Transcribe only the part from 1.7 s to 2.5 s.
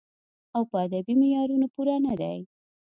پوره نۀ دی